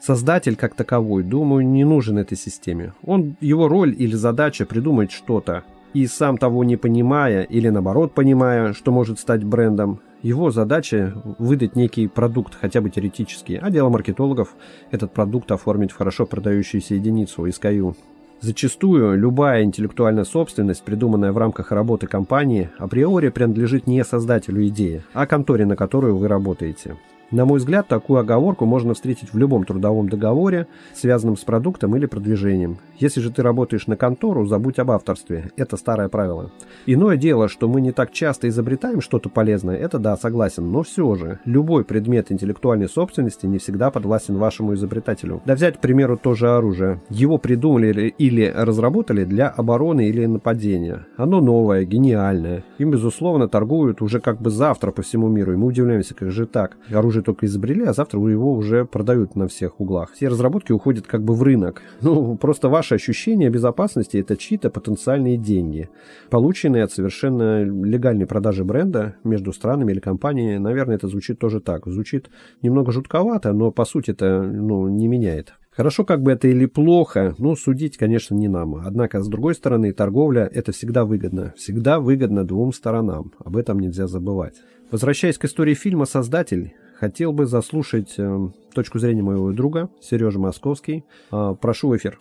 Создатель 0.01 0.57
как 0.57 0.75
таковой, 0.75 1.23
думаю, 1.23 1.67
не 1.67 1.85
нужен 1.85 2.19
этой 2.19 2.37
системе. 2.37 2.93
Он, 3.05 3.37
его 3.41 3.69
роль 3.69 3.95
или 3.97 4.15
задача 4.15 4.67
придумать 4.67 5.11
что-то, 5.11 5.65
и 5.95 6.07
сам 6.07 6.37
того 6.37 6.65
не 6.65 6.77
понимая, 6.77 7.43
или 7.43 7.69
наоборот 7.69 8.13
понимая, 8.13 8.73
что 8.73 8.93
может 8.93 9.19
стать 9.19 9.45
брендом, 9.45 10.01
его 10.23 10.51
задача 10.51 11.15
выдать 11.39 11.77
некий 11.77 12.09
продукт, 12.09 12.55
хотя 12.61 12.81
бы 12.81 12.91
теоретический, 12.91 13.59
а 13.59 13.71
дело 13.71 13.91
маркетологов 13.91 14.55
этот 14.91 15.13
продукт 15.13 15.53
оформить 15.53 15.93
в 15.93 15.97
хорошо 15.97 16.27
продающуюся 16.27 16.95
единицу, 16.95 17.47
SKU. 17.47 17.95
Зачастую 18.41 19.17
любая 19.19 19.63
интеллектуальная 19.63 20.25
собственность, 20.25 20.83
придуманная 20.83 21.33
в 21.33 21.39
рамках 21.39 21.73
работы 21.73 22.07
компании, 22.07 22.71
априори 22.79 23.29
принадлежит 23.29 23.87
не 23.87 24.05
создателю 24.05 24.67
идеи, 24.69 25.03
а 25.15 25.27
конторе, 25.27 25.65
на 25.65 25.77
которую 25.77 26.17
вы 26.17 26.29
работаете. 26.29 26.97
На 27.35 27.45
мой 27.45 27.59
взгляд, 27.59 27.89
такую 27.89 28.21
оговорку 28.21 28.65
можно 28.65 28.95
встретить 28.95 29.33
в 29.33 29.37
любом 29.37 29.65
трудовом 29.65 30.09
договоре, 30.09 30.69
связанном 30.95 31.37
с 31.37 31.41
продуктом 31.41 31.97
или 31.97 32.07
продвижением. 32.07 32.79
Если 33.01 33.21
же 33.21 33.33
ты 33.33 33.43
работаешь 33.43 33.89
на 33.89 33.97
контору, 33.97 34.47
забудь 34.47 34.79
об 34.79 34.93
авторстве. 34.93 35.51
Это 35.57 35.77
старое 35.77 36.09
правило. 36.09 36.53
Иное 36.87 37.17
дело, 37.17 37.49
что 37.49 37.67
мы 37.67 37.81
не 37.81 37.91
так 37.91 38.13
часто 38.13 38.49
изобретаем 38.49 39.01
что-то 39.01 39.31
полезное, 39.31 39.77
это 39.77 39.99
да, 39.99 40.17
согласен, 40.17 40.71
но 40.71 40.85
все 40.85 41.17
же, 41.17 41.41
любой 41.45 41.85
предмет 41.85 42.31
интеллектуальной 42.31 42.89
собственности 42.89 43.47
не 43.47 43.59
всегда 43.59 43.91
подвластен 43.91 44.37
вашему 44.37 44.75
изобретателю. 44.75 45.43
Да 45.45 45.57
взять, 45.57 45.79
к 45.79 45.81
примеру, 45.81 46.17
то 46.17 46.35
же 46.35 46.49
оружие. 46.49 47.03
Его 47.09 47.39
придумали 47.39 48.15
или 48.17 48.53
разработали 48.57 49.25
для 49.25 49.49
обороны 49.49 50.07
или 50.07 50.25
нападения. 50.27 51.09
Оно 51.17 51.41
новое, 51.41 51.85
гениальное. 51.85 52.63
Им, 52.79 52.93
безусловно, 52.93 53.49
торгуют 53.49 54.03
уже 54.03 54.21
как 54.21 54.41
бы 54.41 54.51
завтра 54.51 54.93
по 54.93 55.03
всему 55.03 55.27
миру, 55.27 55.53
и 55.53 55.57
мы 55.57 55.67
удивляемся, 55.67 56.15
как 56.15 56.31
же 56.31 56.47
так. 56.47 56.77
Оружие 56.93 57.24
только 57.25 57.47
изобрели, 57.47 57.85
а 57.85 57.93
завтра 57.93 58.21
его 58.21 58.53
уже 58.53 58.85
продают 58.85 59.35
на 59.35 59.49
всех 59.49 59.81
углах. 59.81 60.13
Все 60.13 60.29
разработки 60.29 60.71
уходят 60.71 61.07
как 61.07 61.23
бы 61.25 61.35
в 61.35 61.43
рынок. 61.43 61.83
Ну, 62.05 62.37
просто 62.37 62.69
ваше 62.69 62.97
ощущение 62.97 63.49
безопасности– 63.49 64.17
это 64.19 64.37
чьи-то 64.37 64.69
потенциальные 64.69 65.39
деньги, 65.39 65.89
полученные 66.29 66.85
от 66.85 66.93
совершенно 66.93 67.65
легальной 67.65 68.27
продажи 68.27 68.63
бренда 68.63 69.17
между 69.25 69.53
странами 69.53 69.93
или 69.93 70.01
компаниями. 70.01 70.59
Наверное, 70.59 70.97
это 70.97 71.09
звучит 71.09 71.39
тоже 71.39 71.61
так. 71.61 71.87
Звучит 71.87 72.29
немного 72.61 72.93
жутковато, 72.93 73.53
но 73.55 73.71
по 73.71 73.87
сути 73.87 74.11
это 74.11 74.43
ну, 74.43 74.89
не 74.89 75.09
меняет. 75.09 75.55
Хорошо 75.77 76.05
как 76.05 76.23
бы 76.23 76.31
это 76.31 76.47
или 76.47 76.67
плохо, 76.67 77.35
ну, 77.39 77.57
судить, 77.57 77.97
конечно, 77.97 78.37
не 78.37 78.47
нам. 78.47 78.77
Однако, 78.77 79.21
с 79.21 79.29
другой 79.29 79.57
стороны, 79.57 79.93
торговля– 79.93 80.49
это 80.55 80.71
всегда 80.71 81.05
выгодно. 81.05 81.53
Всегда 81.57 81.99
выгодно 81.99 82.45
двум 82.45 82.73
сторонам. 82.73 83.33
Об 83.45 83.57
этом 83.57 83.81
нельзя 83.81 84.07
забывать. 84.07 84.55
Возвращаясь 84.93 85.37
к 85.37 85.47
истории 85.47 85.75
фильма, 85.75 86.05
создатель 86.05 86.75
хотел 86.95 87.33
бы 87.33 87.47
заслушать 87.47 88.15
э, 88.19 88.49
точку 88.75 88.99
зрения 88.99 89.23
моего 89.23 89.53
друга 89.53 89.89
Сережи 90.01 90.39
Московский. 90.39 91.05
Э, 91.33 91.55
прошу 91.61 91.89
в 91.89 91.97
эфир. 91.97 92.19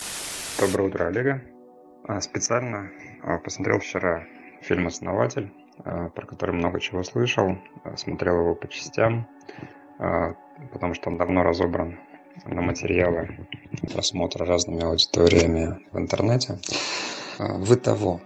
Доброе 0.59 0.87
утро, 0.89 1.07
Олега. 1.07 1.41
А, 2.05 2.19
специально 2.21 2.91
а, 3.21 3.37
посмотрел 3.37 3.79
вчера 3.79 4.25
фильм 4.61 4.87
«Основатель», 4.87 5.51
а, 5.79 6.09
про 6.09 6.25
который 6.25 6.53
много 6.53 6.79
чего 6.79 7.03
слышал, 7.03 7.57
смотрел 7.95 8.39
его 8.39 8.55
по 8.55 8.67
частям, 8.67 9.27
потому 10.71 10.93
что 10.95 11.09
он 11.09 11.17
давно 11.17 11.43
разобран 11.43 11.99
на 12.45 12.61
материалы 12.61 13.47
просмотра 13.93 14.45
разными 14.45 14.83
аудиториями 14.83 15.79
в 15.91 15.97
интернете. 15.97 16.59
Вы 17.37 17.75
того, 17.75 18.21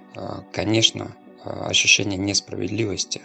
конечно, 0.54 1.12
ощущение 1.44 2.18
несправедливости 2.18 3.22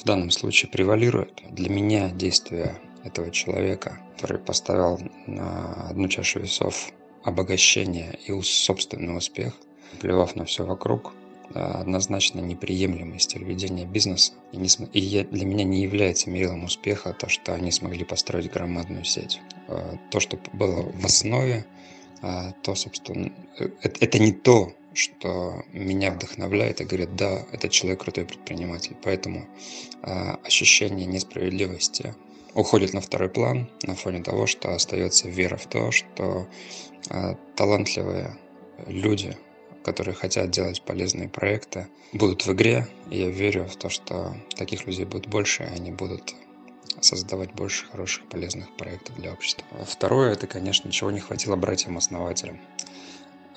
в 0.00 0.04
данном 0.04 0.30
случае 0.30 0.70
превалирует. 0.70 1.42
Для 1.50 1.68
меня 1.68 2.10
действия 2.10 2.80
этого 3.04 3.30
человека, 3.30 4.00
который 4.16 4.38
поставил 4.38 5.00
на 5.26 5.88
одну 5.88 6.08
чашу 6.08 6.40
весов 6.40 6.92
обогащение 7.24 8.18
и 8.26 8.40
собственный 8.42 9.16
успех, 9.16 9.54
плевав 10.00 10.36
на 10.36 10.44
все 10.44 10.64
вокруг, 10.64 11.12
однозначно 11.54 12.40
неприемлемый 12.40 13.18
стиль 13.18 13.44
ведения 13.44 13.86
бизнеса. 13.86 14.34
И, 14.52 14.58
не, 14.58 14.68
и 14.92 15.24
для 15.24 15.46
меня 15.46 15.64
не 15.64 15.82
является 15.82 16.30
мерилом 16.30 16.64
успеха 16.64 17.12
то, 17.12 17.28
что 17.28 17.54
они 17.54 17.70
смогли 17.70 18.04
построить 18.04 18.52
громадную 18.52 19.04
сеть. 19.04 19.40
А, 19.66 19.96
то, 20.10 20.20
что 20.20 20.38
было 20.52 20.82
в 20.82 21.04
основе, 21.04 21.64
а, 22.20 22.52
то, 22.62 22.74
собственно, 22.74 23.32
это, 23.58 24.04
это 24.04 24.18
не 24.18 24.32
то, 24.32 24.72
что 24.98 25.62
меня 25.72 26.10
вдохновляет 26.10 26.80
и 26.80 26.84
говорит, 26.84 27.14
да, 27.14 27.46
этот 27.52 27.70
человек 27.70 28.00
крутой 28.00 28.24
предприниматель. 28.24 28.96
Поэтому 29.02 29.46
э, 30.02 30.30
ощущение 30.44 31.06
несправедливости 31.06 32.14
уходит 32.54 32.94
на 32.94 33.00
второй 33.00 33.28
план 33.28 33.70
на 33.82 33.94
фоне 33.94 34.22
того, 34.22 34.46
что 34.46 34.74
остается 34.74 35.28
вера 35.28 35.56
в 35.56 35.66
то, 35.66 35.92
что 35.92 36.48
э, 37.10 37.34
талантливые 37.54 38.36
люди, 38.86 39.36
которые 39.84 40.14
хотят 40.14 40.50
делать 40.50 40.82
полезные 40.82 41.28
проекты, 41.28 41.86
будут 42.12 42.44
в 42.44 42.52
игре. 42.52 42.88
И 43.10 43.18
я 43.18 43.30
верю 43.30 43.66
в 43.66 43.76
то, 43.76 43.88
что 43.88 44.36
таких 44.56 44.86
людей 44.86 45.04
будет 45.04 45.28
больше, 45.28 45.62
и 45.62 45.66
они 45.66 45.92
будут 45.92 46.34
создавать 47.00 47.52
больше 47.52 47.86
хороших, 47.86 48.28
полезных 48.28 48.76
проектов 48.76 49.14
для 49.16 49.32
общества. 49.32 49.64
Второе, 49.86 50.32
это, 50.32 50.48
конечно, 50.48 50.90
чего 50.90 51.12
не 51.12 51.20
хватило 51.20 51.54
братьям-основателям. 51.54 52.58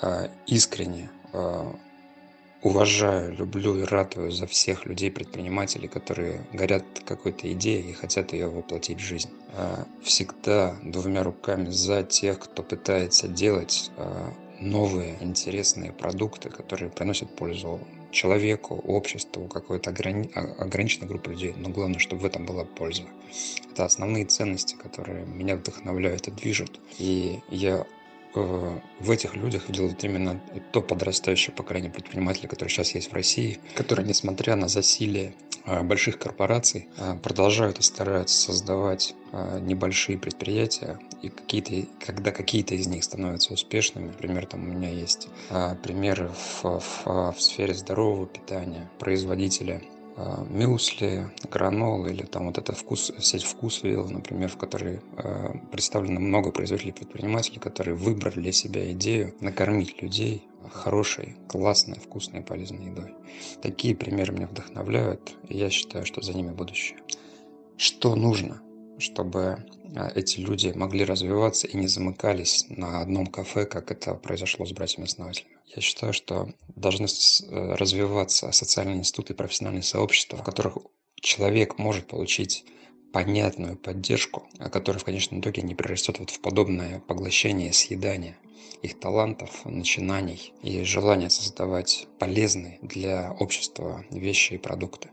А, 0.02 0.32
искренне 0.46 1.10
уважаю, 2.62 3.36
люблю 3.36 3.78
и 3.78 3.84
ратую 3.84 4.32
за 4.32 4.46
всех 4.46 4.86
людей-предпринимателей, 4.86 5.88
которые 5.88 6.46
горят 6.54 6.84
какой-то 7.06 7.52
идеей 7.54 7.90
и 7.90 7.94
хотят 7.94 8.34
ее 8.34 8.48
воплотить 8.48 9.00
в 9.00 9.04
жизнь. 9.04 9.32
А, 9.56 9.86
всегда 10.04 10.76
двумя 10.84 11.24
руками 11.24 11.70
за 11.70 12.04
тех, 12.04 12.40
кто 12.40 12.62
пытается 12.62 13.28
делать 13.28 13.92
новые 14.62 15.18
интересные 15.22 15.92
продукты, 15.92 16.50
которые 16.50 16.90
приносят 16.92 17.36
пользу 17.36 17.80
человеку, 18.12 18.76
обществу, 18.76 19.48
какой-то 19.48 19.90
ограни... 19.90 20.30
ограниченной 20.36 21.08
группе 21.08 21.32
людей. 21.32 21.54
Но 21.58 21.70
главное, 21.70 22.00
чтобы 22.00 22.22
в 22.22 22.26
этом 22.26 22.46
была 22.46 22.64
польза. 22.64 23.04
Это 23.72 23.86
основные 23.86 24.26
ценности, 24.26 24.76
которые 24.76 25.26
меня 25.26 25.56
вдохновляют 25.56 26.28
и 26.28 26.32
движут. 26.32 26.80
И 27.00 27.40
я 27.50 27.78
э, 27.78 27.86
в 28.34 29.12
этих 29.12 29.36
людях 29.36 29.68
видел 29.68 29.88
вот 29.88 30.04
именно 30.04 30.40
то 30.72 30.82
подрастающее 30.82 31.54
поколение 31.54 31.92
предпринимателей, 31.92 32.48
которое 32.48 32.70
сейчас 32.70 32.96
есть 32.96 33.12
в 33.12 33.14
России, 33.14 33.60
которые, 33.76 34.08
несмотря 34.08 34.56
на 34.56 34.68
засилие 34.68 35.34
э, 35.66 35.82
больших 35.84 36.18
корпораций, 36.18 36.88
э, 36.98 37.16
продолжают 37.22 37.80
и 37.80 37.82
стараются 37.82 38.38
создавать 38.38 39.16
небольшие 39.62 40.18
предприятия, 40.18 41.00
и 41.22 41.30
какие-то, 41.30 41.88
когда 42.06 42.32
какие-то 42.32 42.76
из 42.76 42.88
них 42.88 43.02
становятся 43.02 43.54
успешными, 43.54 44.08
например, 44.08 44.46
там 44.46 44.70
у 44.70 44.74
меня 44.74 44.90
есть 44.90 45.30
примеры 45.84 46.30
в, 46.30 46.82
в, 46.82 47.32
в 47.32 47.42
сфере 47.42 47.74
здорового 47.74 48.28
питания, 48.28 48.90
производителя 49.00 49.82
Э, 49.82 49.91
мюсли, 50.50 51.32
гранол 51.50 52.06
или 52.06 52.24
там 52.24 52.48
вот 52.48 52.58
эта 52.58 52.74
вкус, 52.74 53.12
сеть 53.20 53.44
вкусвилл, 53.44 54.10
например, 54.10 54.50
в 54.50 54.58
которой 54.58 55.02
э, 55.18 55.54
представлено 55.72 56.20
много 56.20 56.52
производителей 56.52 56.94
предпринимателей, 56.94 57.60
которые 57.60 57.96
выбрали 57.96 58.40
для 58.40 58.52
себя 58.52 58.92
идею 58.92 59.34
накормить 59.40 60.02
людей 60.02 60.44
хорошей, 60.70 61.36
классной, 61.48 62.00
вкусной, 62.00 62.42
полезной 62.42 62.86
едой. 62.86 63.14
Такие 63.62 63.96
примеры 63.96 64.34
меня 64.34 64.48
вдохновляют, 64.48 65.36
и 65.48 65.58
я 65.58 65.70
считаю, 65.70 66.06
что 66.06 66.22
за 66.22 66.34
ними 66.34 66.52
будущее. 66.52 67.00
Что 67.78 68.16
нужно, 68.16 68.62
чтобы 69.02 69.66
э, 69.84 70.10
эти 70.16 70.40
люди 70.40 70.72
могли 70.76 71.04
развиваться 71.04 71.68
и 71.68 71.76
не 71.76 71.88
замыкались 71.88 72.66
на 72.70 73.02
одном 73.02 73.28
кафе, 73.28 73.66
как 73.66 73.92
это 73.92 74.14
произошло 74.14 74.66
с 74.66 74.72
братьями-основателями? 74.72 75.58
Я 75.76 75.82
считаю, 75.82 76.14
что 76.14 76.54
должны 76.76 77.06
э, 77.06 77.76
развиваться 77.76 78.52
социальные 78.52 78.98
институты 78.98 79.34
и 79.34 79.36
профессиональные 79.36 79.84
сообщества, 79.84 80.38
в 80.38 80.44
которых 80.44 80.78
человек 81.16 81.78
может 81.78 82.08
получить 82.08 82.66
понятную 83.12 83.76
поддержку, 83.76 84.48
которая 84.72 85.00
в 85.00 85.04
конечном 85.04 85.42
итоге 85.42 85.62
не 85.62 85.76
прирастет 85.76 86.20
вот 86.20 86.30
в 86.30 86.40
подобное 86.40 87.00
поглощение, 87.02 87.74
съедание 87.74 88.38
их 88.82 89.00
талантов, 89.00 89.66
начинаний 89.66 90.54
и 90.64 90.84
желание 90.84 91.30
создавать 91.30 92.08
полезные 92.20 92.80
для 92.82 93.36
общества 93.40 94.04
вещи 94.10 94.54
и 94.54 94.58
продукты. 94.58 95.10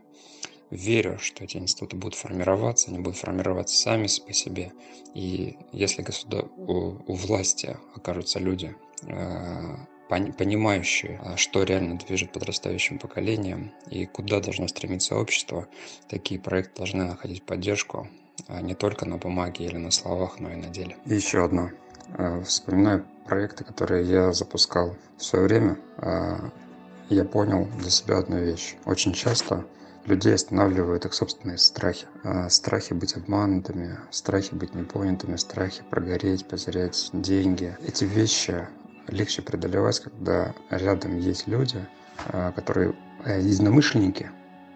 Верю, 0.71 1.17
что 1.19 1.43
эти 1.43 1.57
институты 1.57 1.95
будут 1.95 2.15
формироваться, 2.15 2.89
они 2.89 2.99
будут 2.99 3.17
формироваться 3.17 3.75
сами 3.75 4.07
по 4.25 4.33
себе. 4.33 4.71
И 5.13 5.57
если 5.71 6.03
государ... 6.03 6.45
у, 6.57 6.95
у 7.07 7.13
власти 7.13 7.77
окажутся 7.95 8.39
люди, 8.39 8.75
э, 9.03 9.75
понимающие, 10.09 11.19
а, 11.23 11.37
что 11.37 11.63
реально 11.63 11.97
движет 11.97 12.31
подрастающим 12.31 12.97
поколением 12.97 13.71
и 13.89 14.05
куда 14.05 14.39
должно 14.39 14.67
стремиться 14.67 15.15
общество, 15.15 15.67
такие 16.07 16.39
проекты 16.39 16.77
должны 16.77 17.05
находить 17.05 17.43
поддержку 17.43 18.07
а, 18.47 18.61
не 18.61 18.73
только 18.73 19.05
на 19.05 19.17
бумаге 19.17 19.65
или 19.65 19.77
на 19.77 19.91
словах, 19.91 20.39
но 20.39 20.51
и 20.51 20.55
на 20.55 20.67
деле. 20.67 20.97
И 21.05 21.13
еще 21.13 21.45
одно. 21.45 21.69
А, 22.17 22.41
вспоминаю 22.41 23.05
проекты, 23.25 23.63
которые 23.63 24.09
я 24.09 24.33
запускал 24.33 24.95
в 25.17 25.23
свое 25.23 25.45
время. 25.45 25.77
Я 27.09 27.25
понял 27.25 27.67
для 27.77 27.89
себя 27.89 28.17
одну 28.17 28.39
вещь. 28.39 28.75
Очень 28.85 29.13
часто 29.13 29.65
людей 30.05 30.33
останавливают 30.33 31.05
их 31.05 31.13
собственные 31.13 31.57
страхи. 31.57 32.07
Страхи 32.49 32.93
быть 32.93 33.15
обманутыми, 33.15 33.97
страхи 34.11 34.53
быть 34.53 34.73
непонятыми, 34.73 35.35
страхи 35.35 35.83
прогореть, 35.89 36.45
потерять 36.47 37.09
деньги. 37.13 37.77
Эти 37.85 38.05
вещи 38.05 38.67
легче 39.11 39.41
преодолевать, 39.41 39.99
когда 39.99 40.53
рядом 40.69 41.17
есть 41.17 41.47
люди, 41.47 41.85
а, 42.27 42.51
которые 42.51 42.95
э, 43.25 43.39
единомышленники 43.41 44.29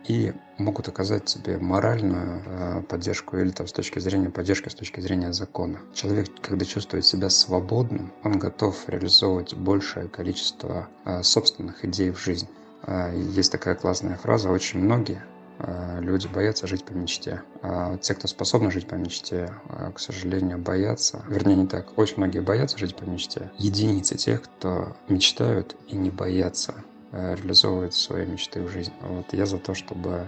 и 0.07 0.33
могут 0.57 0.87
оказать 0.87 1.25
тебе 1.25 1.57
моральную 1.57 2.41
э, 2.45 2.81
поддержку 2.83 3.37
или 3.37 3.51
там 3.51 3.67
с 3.67 3.71
точки 3.71 3.99
зрения 3.99 4.29
поддержки, 4.29 4.69
с 4.69 4.75
точки 4.75 4.99
зрения 4.99 5.33
закона. 5.33 5.79
Человек, 5.93 6.29
когда 6.41 6.65
чувствует 6.65 7.05
себя 7.05 7.29
свободным, 7.29 8.11
он 8.23 8.37
готов 8.37 8.87
реализовывать 8.87 9.53
большее 9.53 10.07
количество 10.07 10.87
собственных 11.21 11.85
идей 11.85 12.11
в 12.11 12.19
жизнь. 12.19 12.47
Есть 12.87 13.51
такая 13.51 13.75
классная 13.75 14.17
фраза, 14.17 14.49
очень 14.49 14.79
многие 14.79 15.23
Э, 15.59 15.99
люди 16.01 16.27
боятся 16.27 16.67
жить 16.67 16.83
по 16.83 16.91
мечте. 16.91 17.41
А 17.61 17.97
те, 17.97 18.13
кто 18.13 18.27
способны 18.27 18.71
жить 18.71 18.87
по 18.87 18.95
мечте, 18.95 19.53
э, 19.69 19.91
к 19.93 19.99
сожалению, 19.99 20.57
боятся. 20.57 21.23
Вернее, 21.27 21.55
не 21.55 21.67
так. 21.67 21.97
Очень 21.97 22.17
многие 22.17 22.39
боятся 22.39 22.77
жить 22.77 22.95
по 22.95 23.03
мечте. 23.03 23.51
Единицы 23.57 24.17
тех, 24.17 24.41
кто 24.43 24.95
мечтают 25.07 25.75
и 25.87 25.95
не 25.95 26.09
боятся 26.09 26.75
реализовывать 27.11 27.93
свои 27.93 28.25
мечты 28.25 28.63
в 28.63 28.69
жизнь. 28.69 28.91
Вот 29.01 29.31
я 29.33 29.45
за 29.45 29.59
то, 29.59 29.75
чтобы 29.75 30.25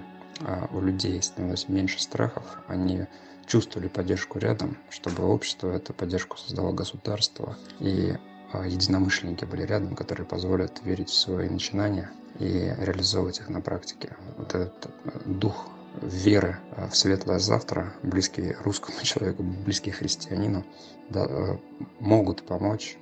у 0.72 0.80
людей 0.80 1.20
становилось 1.20 1.68
меньше 1.68 2.00
страхов, 2.00 2.44
они 2.68 3.08
чувствовали 3.48 3.88
поддержку 3.88 4.38
рядом, 4.38 4.78
чтобы 4.92 5.24
общество 5.24 5.72
эту 5.72 5.96
поддержку 5.96 6.38
создало 6.38 6.74
государство, 6.74 7.58
и 7.80 8.14
единомышленники 8.54 9.46
были 9.46 9.64
рядом, 9.64 9.96
которые 9.96 10.28
позволят 10.28 10.80
верить 10.84 11.10
в 11.10 11.16
свои 11.16 11.50
начинания 11.50 12.12
и 12.40 12.74
реализовывать 12.80 13.40
их 13.40 13.50
на 13.50 13.62
практике. 13.62 14.16
Вот 14.38 14.54
этот 14.56 14.86
э, 14.86 14.90
дух 15.26 15.70
веры 16.02 16.58
э, 16.76 16.88
в 16.90 16.96
светлое 16.96 17.40
завтра, 17.40 17.94
близкий 18.04 18.56
русскому 18.64 18.98
человеку, 19.04 19.44
близкий 19.44 19.92
христианину, 19.92 20.64
да, 21.10 21.26
э, 21.28 21.58
могут 22.00 22.44
помочь 22.44 22.98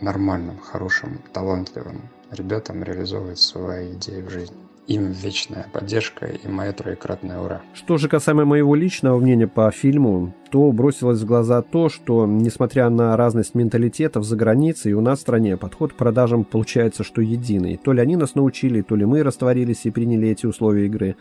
нормальным, 0.00 0.58
хорошим, 0.58 1.22
талантливым 1.32 2.10
ребятам 2.30 2.82
реализовывать 2.82 3.38
свои 3.38 3.94
идеи 3.94 4.20
в 4.20 4.28
жизни 4.28 4.69
им 4.90 5.12
вечная 5.12 5.66
поддержка 5.72 6.26
и 6.26 6.48
моя 6.48 6.72
троекратная 6.72 7.38
ура. 7.38 7.62
Что 7.74 7.96
же 7.96 8.08
касаемо 8.08 8.44
моего 8.44 8.74
личного 8.74 9.20
мнения 9.20 9.46
по 9.46 9.70
фильму, 9.70 10.34
то 10.50 10.72
бросилось 10.72 11.20
в 11.20 11.26
глаза 11.26 11.62
то, 11.62 11.88
что, 11.88 12.26
несмотря 12.26 12.90
на 12.90 13.16
разность 13.16 13.54
менталитетов 13.54 14.24
за 14.24 14.34
границей, 14.34 14.94
у 14.94 15.00
нас 15.00 15.20
в 15.20 15.22
стране 15.22 15.56
подход 15.56 15.92
к 15.92 15.96
продажам 15.96 16.42
получается, 16.42 17.04
что 17.04 17.22
единый. 17.22 17.76
То 17.76 17.92
ли 17.92 18.00
они 18.00 18.16
нас 18.16 18.34
научили, 18.34 18.82
то 18.82 18.96
ли 18.96 19.04
мы 19.04 19.22
растворились 19.22 19.84
и 19.84 19.92
приняли 19.92 20.28
эти 20.28 20.46
условия 20.46 20.86
игры. 20.86 21.14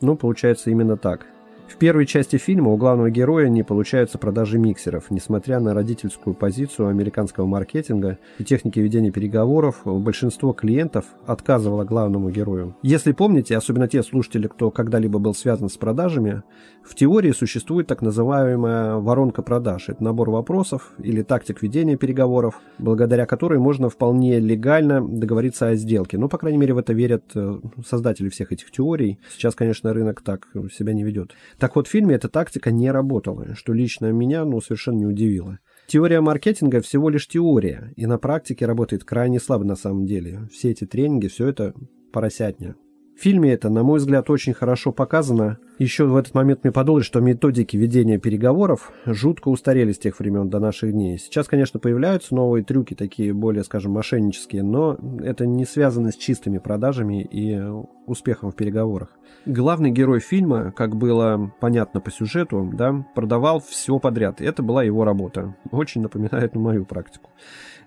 Но 0.00 0.16
получается 0.16 0.70
именно 0.70 0.96
так. 0.96 1.26
В 1.72 1.76
первой 1.76 2.04
части 2.04 2.36
фильма 2.36 2.70
у 2.70 2.76
главного 2.76 3.10
героя 3.10 3.48
не 3.48 3.62
получаются 3.62 4.18
продажи 4.18 4.58
миксеров, 4.58 5.10
несмотря 5.10 5.58
на 5.58 5.72
родительскую 5.72 6.34
позицию 6.34 6.88
американского 6.88 7.46
маркетинга 7.46 8.18
и 8.38 8.44
техники 8.44 8.78
ведения 8.78 9.10
переговоров, 9.10 9.80
большинство 9.84 10.52
клиентов 10.52 11.06
отказывало 11.26 11.84
главному 11.84 12.30
герою. 12.30 12.76
Если 12.82 13.12
помните, 13.12 13.56
особенно 13.56 13.88
те 13.88 14.02
слушатели, 14.02 14.48
кто 14.48 14.70
когда-либо 14.70 15.18
был 15.18 15.34
связан 15.34 15.70
с 15.70 15.78
продажами, 15.78 16.42
в 16.84 16.94
теории 16.94 17.32
существует 17.32 17.86
так 17.86 18.02
называемая 18.02 18.96
воронка 18.96 19.40
продаж. 19.42 19.88
Это 19.88 20.04
набор 20.04 20.30
вопросов 20.30 20.92
или 20.98 21.22
тактик 21.22 21.62
ведения 21.62 21.96
переговоров, 21.96 22.60
благодаря 22.78 23.24
которой 23.24 23.58
можно 23.58 23.88
вполне 23.88 24.40
легально 24.40 25.00
договориться 25.00 25.68
о 25.68 25.74
сделке. 25.76 26.18
Ну, 26.18 26.28
по 26.28 26.38
крайней 26.38 26.58
мере, 26.58 26.74
в 26.74 26.78
это 26.78 26.92
верят 26.92 27.24
э, 27.34 27.60
создатели 27.86 28.28
всех 28.28 28.52
этих 28.52 28.70
теорий. 28.70 29.18
Сейчас, 29.30 29.54
конечно, 29.54 29.94
рынок 29.94 30.20
так 30.20 30.48
себя 30.70 30.92
не 30.92 31.02
ведет. 31.02 31.32
Так 31.62 31.76
вот, 31.76 31.86
в 31.86 31.90
фильме 31.92 32.16
эта 32.16 32.28
тактика 32.28 32.72
не 32.72 32.90
работала, 32.90 33.54
что 33.54 33.72
лично 33.72 34.10
меня 34.10 34.44
ну, 34.44 34.60
совершенно 34.60 34.96
не 34.96 35.06
удивило. 35.06 35.60
Теория 35.86 36.20
маркетинга 36.20 36.80
всего 36.80 37.08
лишь 37.08 37.28
теория, 37.28 37.92
и 37.94 38.06
на 38.06 38.18
практике 38.18 38.66
работает 38.66 39.04
крайне 39.04 39.38
слабо 39.38 39.62
на 39.62 39.76
самом 39.76 40.04
деле. 40.04 40.48
Все 40.52 40.72
эти 40.72 40.86
тренинги, 40.86 41.28
все 41.28 41.46
это 41.46 41.72
поросятня. 42.12 42.74
Фильме 43.22 43.52
это, 43.52 43.70
на 43.70 43.84
мой 43.84 44.00
взгляд, 44.00 44.28
очень 44.30 44.52
хорошо 44.52 44.90
показано. 44.90 45.58
Еще 45.78 46.06
в 46.06 46.16
этот 46.16 46.34
момент 46.34 46.64
мне 46.64 46.72
подумалось, 46.72 47.06
что 47.06 47.20
методики 47.20 47.76
ведения 47.76 48.18
переговоров 48.18 48.90
жутко 49.06 49.48
устарели 49.48 49.92
с 49.92 49.98
тех 50.00 50.18
времен 50.18 50.50
до 50.50 50.58
наших 50.58 50.90
дней. 50.90 51.18
Сейчас, 51.18 51.46
конечно, 51.46 51.78
появляются 51.78 52.34
новые 52.34 52.64
трюки, 52.64 52.94
такие 52.94 53.32
более, 53.32 53.62
скажем, 53.62 53.92
мошеннические, 53.92 54.64
но 54.64 54.98
это 55.20 55.46
не 55.46 55.64
связано 55.64 56.10
с 56.10 56.16
чистыми 56.16 56.58
продажами 56.58 57.22
и 57.22 57.62
успехом 58.06 58.50
в 58.50 58.56
переговорах. 58.56 59.10
Главный 59.46 59.92
герой 59.92 60.18
фильма, 60.18 60.72
как 60.72 60.96
было 60.96 61.54
понятно 61.60 62.00
по 62.00 62.10
сюжету, 62.10 62.68
да, 62.74 63.06
продавал 63.14 63.60
все 63.60 64.00
подряд. 64.00 64.40
Это 64.40 64.64
была 64.64 64.82
его 64.82 65.04
работа. 65.04 65.54
Очень 65.70 66.02
напоминает 66.02 66.56
мою 66.56 66.84
практику. 66.84 67.30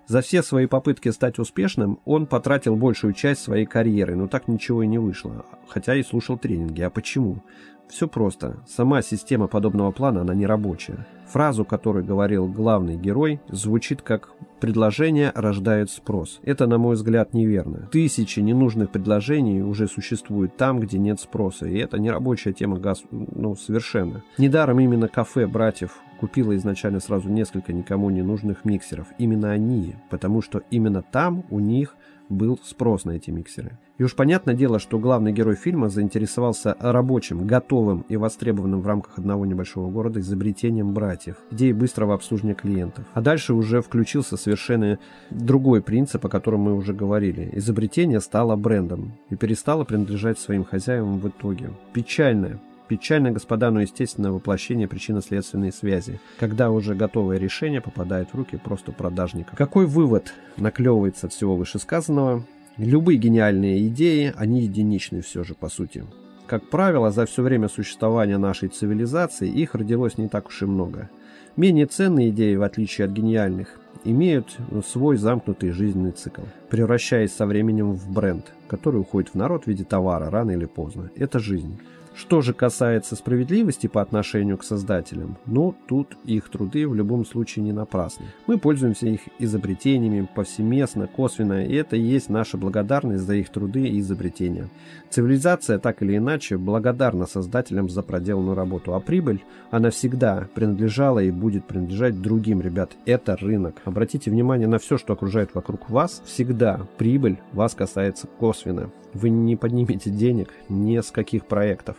За 0.07 0.21
все 0.21 0.43
свои 0.43 0.67
попытки 0.67 1.09
стать 1.09 1.39
успешным 1.39 1.99
он 2.05 2.27
потратил 2.27 2.75
большую 2.75 3.13
часть 3.13 3.41
своей 3.41 3.65
карьеры, 3.65 4.15
но 4.15 4.27
так 4.27 4.47
ничего 4.47 4.83
и 4.83 4.87
не 4.87 4.99
вышло, 4.99 5.45
хотя 5.67 5.95
и 5.95 6.03
слушал 6.03 6.37
тренинги. 6.37 6.81
А 6.81 6.89
почему? 6.89 7.41
Все 7.89 8.07
просто. 8.07 8.57
Сама 8.67 9.01
система 9.01 9.47
подобного 9.47 9.91
плана, 9.91 10.21
она 10.21 10.33
не 10.33 10.45
рабочая. 10.45 11.05
Фразу, 11.27 11.65
которую 11.65 12.05
говорил 12.05 12.47
главный 12.47 12.97
герой, 12.97 13.39
звучит 13.49 14.01
как 14.01 14.29
«предложение 14.59 15.31
рождает 15.33 15.89
спрос». 15.89 16.39
Это, 16.43 16.67
на 16.67 16.77
мой 16.77 16.95
взгляд, 16.95 17.33
неверно. 17.33 17.89
Тысячи 17.91 18.39
ненужных 18.39 18.91
предложений 18.91 19.63
уже 19.63 19.87
существуют 19.87 20.55
там, 20.55 20.79
где 20.79 20.97
нет 20.97 21.19
спроса, 21.19 21.67
и 21.67 21.77
это 21.77 21.97
не 21.97 22.11
рабочая 22.11 22.53
тема 22.53 22.77
газ, 22.77 23.03
ну, 23.11 23.55
совершенно. 23.55 24.23
Недаром 24.37 24.79
именно 24.79 25.07
кафе 25.07 25.47
братьев 25.47 25.99
купила 26.19 26.55
изначально 26.55 26.99
сразу 26.99 27.29
несколько 27.29 27.73
никому 27.73 28.09
не 28.09 28.21
нужных 28.21 28.65
миксеров. 28.65 29.07
Именно 29.17 29.51
они, 29.51 29.95
потому 30.09 30.41
что 30.41 30.63
именно 30.71 31.01
там 31.01 31.43
у 31.49 31.59
них 31.59 31.95
был 32.29 32.59
спрос 32.63 33.05
на 33.05 33.11
эти 33.11 33.29
миксеры. 33.31 33.77
И 33.97 34.03
уж 34.03 34.15
понятное 34.15 34.55
дело, 34.55 34.79
что 34.79 34.99
главный 34.99 35.31
герой 35.31 35.55
фильма 35.55 35.89
заинтересовался 35.89 36.75
рабочим, 36.79 37.45
готовым 37.47 38.05
и 38.09 38.17
востребованным 38.17 38.81
в 38.81 38.87
рамках 38.87 39.17
одного 39.19 39.45
небольшого 39.45 39.89
города 39.89 40.19
изобретением 40.19 40.93
братьев, 40.93 41.37
идеей 41.51 41.73
быстрого 41.73 42.13
обслуживания 42.13 42.55
клиентов. 42.55 43.05
А 43.13 43.21
дальше 43.21 43.53
уже 43.53 43.81
включился 43.81 44.37
совершенно 44.37 44.99
другой 45.29 45.81
принцип, 45.81 46.25
о 46.25 46.29
котором 46.29 46.61
мы 46.61 46.75
уже 46.75 46.93
говорили. 46.93 47.49
Изобретение 47.53 48.19
стало 48.19 48.55
брендом 48.55 49.13
и 49.29 49.35
перестало 49.35 49.85
принадлежать 49.85 50.39
своим 50.39 50.65
хозяевам 50.65 51.19
в 51.19 51.27
итоге. 51.29 51.69
Печальное, 51.93 52.59
Печально, 52.87 53.31
господа, 53.31 53.71
но 53.71 53.81
естественно 53.81 54.31
воплощение 54.31 54.87
причинно-следственной 54.87 55.71
связи, 55.71 56.19
когда 56.39 56.69
уже 56.69 56.93
готовое 56.93 57.37
решение 57.37 57.81
попадает 57.81 58.29
в 58.29 58.35
руки 58.35 58.57
просто 58.57 58.91
продажника. 58.91 59.55
Какой 59.55 59.87
вывод 59.87 60.33
наклевывается 60.57 61.27
от 61.27 61.33
всего 61.33 61.55
вышесказанного? 61.55 62.45
Любые 62.77 63.17
гениальные 63.17 63.87
идеи, 63.87 64.33
они 64.37 64.61
единичны 64.61 65.21
все 65.21 65.43
же 65.43 65.55
по 65.55 65.69
сути. 65.69 66.05
Как 66.45 66.69
правило, 66.69 67.09
за 67.09 67.25
все 67.25 67.41
время 67.41 67.69
существования 67.69 68.37
нашей 68.37 68.69
цивилизации 68.69 69.49
их 69.49 69.73
родилось 69.73 70.19
не 70.19 70.27
так 70.27 70.47
уж 70.47 70.61
и 70.61 70.65
много. 70.65 71.09
Менее 71.55 71.87
ценные 71.87 72.29
идеи, 72.29 72.55
в 72.55 72.61
отличие 72.61 73.05
от 73.05 73.11
гениальных, 73.11 73.79
имеют 74.03 74.57
свой 74.85 75.17
замкнутый 75.17 75.71
жизненный 75.71 76.11
цикл, 76.11 76.43
превращаясь 76.69 77.33
со 77.33 77.47
временем 77.47 77.93
в 77.93 78.11
бренд, 78.11 78.53
который 78.67 79.01
уходит 79.01 79.31
в 79.31 79.35
народ 79.35 79.63
в 79.63 79.67
виде 79.67 79.83
товара 79.83 80.29
рано 80.29 80.51
или 80.51 80.65
поздно. 80.65 81.09
Это 81.15 81.39
жизнь. 81.39 81.79
Что 82.15 82.39
же 82.39 82.53
касается 82.53 83.17
справедливости 83.17 83.87
по 83.87 84.01
отношению 84.01 84.57
к 84.57 84.63
создателям, 84.63 85.37
ну, 85.45 85.75
тут 85.85 86.17
их 86.23 86.47
труды 86.47 86.87
в 86.87 86.95
любом 86.95 87.25
случае 87.25 87.65
не 87.65 87.73
напрасны. 87.73 88.27
Мы 88.47 88.57
пользуемся 88.57 89.07
их 89.07 89.19
изобретениями 89.37 90.25
повсеместно, 90.33 91.07
косвенно, 91.07 91.65
и 91.65 91.75
это 91.75 91.97
и 91.97 92.01
есть 92.01 92.29
наша 92.29 92.55
благодарность 92.55 93.23
за 93.25 93.35
их 93.35 93.49
труды 93.49 93.85
и 93.87 93.99
изобретения. 93.99 94.69
Цивилизация 95.09 95.77
так 95.77 96.01
или 96.01 96.15
иначе 96.15 96.57
благодарна 96.57 97.25
создателям 97.25 97.89
за 97.89 98.01
проделанную 98.01 98.55
работу, 98.55 98.93
а 98.93 99.01
прибыль, 99.01 99.43
она 99.69 99.89
всегда 99.89 100.47
принадлежала 100.55 101.19
и 101.19 101.31
будет 101.31 101.65
принадлежать 101.65 102.21
другим, 102.21 102.61
ребят. 102.61 102.91
Это 103.05 103.35
рынок. 103.35 103.81
Обратите 103.83 104.31
внимание 104.31 104.69
на 104.69 104.79
все, 104.79 104.97
что 104.97 105.11
окружает 105.11 105.53
вокруг 105.53 105.89
вас. 105.89 106.21
Всегда 106.25 106.87
прибыль 106.97 107.39
вас 107.51 107.75
касается 107.75 108.27
косвенно. 108.27 108.89
Вы 109.13 109.29
не 109.29 109.55
поднимете 109.57 110.09
денег 110.09 110.53
ни 110.69 110.99
с 110.99 111.11
каких 111.11 111.45
проектов 111.45 111.97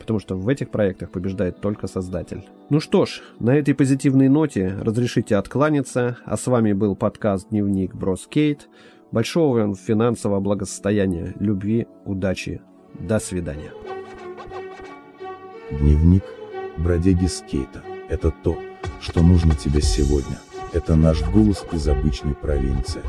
потому 0.00 0.18
что 0.18 0.34
в 0.34 0.48
этих 0.48 0.70
проектах 0.70 1.10
побеждает 1.10 1.60
только 1.60 1.86
создатель. 1.86 2.42
Ну 2.70 2.80
что 2.80 3.06
ж, 3.06 3.22
на 3.38 3.54
этой 3.54 3.74
позитивной 3.74 4.28
ноте 4.28 4.74
разрешите 4.80 5.36
откланяться, 5.36 6.16
а 6.24 6.36
с 6.36 6.46
вами 6.46 6.72
был 6.72 6.96
подкаст 6.96 7.50
«Дневник 7.50 7.94
Броскейт». 7.94 8.68
Большого 9.12 9.58
вам 9.58 9.74
финансового 9.74 10.40
благосостояния, 10.40 11.34
любви, 11.38 11.86
удачи. 12.04 12.62
До 12.98 13.18
свидания. 13.18 13.72
Дневник 15.70 16.24
бродяги 16.78 17.26
скейта. 17.26 17.82
Это 18.08 18.32
то, 18.42 18.58
что 19.00 19.22
нужно 19.22 19.54
тебе 19.54 19.82
сегодня. 19.82 20.38
Это 20.72 20.96
наш 20.96 21.22
голос 21.30 21.64
из 21.72 21.86
обычной 21.88 22.34
провинции. 22.34 23.02